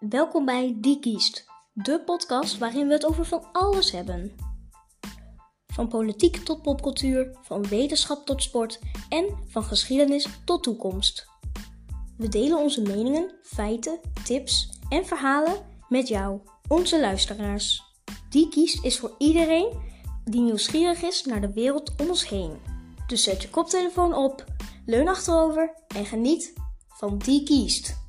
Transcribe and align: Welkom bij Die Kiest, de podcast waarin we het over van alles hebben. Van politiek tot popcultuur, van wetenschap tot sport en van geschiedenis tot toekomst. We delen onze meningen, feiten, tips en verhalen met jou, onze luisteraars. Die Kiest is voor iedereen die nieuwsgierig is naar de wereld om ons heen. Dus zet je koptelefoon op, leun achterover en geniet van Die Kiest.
Welkom 0.00 0.44
bij 0.44 0.76
Die 0.78 0.98
Kiest, 0.98 1.44
de 1.72 2.02
podcast 2.04 2.58
waarin 2.58 2.86
we 2.86 2.92
het 2.92 3.06
over 3.06 3.24
van 3.24 3.48
alles 3.52 3.90
hebben. 3.90 4.34
Van 5.66 5.88
politiek 5.88 6.36
tot 6.36 6.62
popcultuur, 6.62 7.38
van 7.42 7.68
wetenschap 7.68 8.26
tot 8.26 8.42
sport 8.42 8.80
en 9.08 9.38
van 9.48 9.64
geschiedenis 9.64 10.26
tot 10.44 10.62
toekomst. 10.62 11.26
We 12.16 12.28
delen 12.28 12.58
onze 12.58 12.82
meningen, 12.82 13.34
feiten, 13.42 14.00
tips 14.24 14.78
en 14.88 15.06
verhalen 15.06 15.56
met 15.88 16.08
jou, 16.08 16.40
onze 16.68 17.00
luisteraars. 17.00 17.82
Die 18.28 18.48
Kiest 18.48 18.84
is 18.84 18.98
voor 18.98 19.14
iedereen 19.18 19.80
die 20.24 20.40
nieuwsgierig 20.40 21.02
is 21.02 21.24
naar 21.24 21.40
de 21.40 21.52
wereld 21.52 21.94
om 22.00 22.08
ons 22.08 22.28
heen. 22.28 22.56
Dus 23.06 23.22
zet 23.22 23.42
je 23.42 23.50
koptelefoon 23.50 24.14
op, 24.14 24.44
leun 24.86 25.08
achterover 25.08 25.74
en 25.94 26.06
geniet 26.06 26.52
van 26.88 27.18
Die 27.18 27.42
Kiest. 27.42 28.05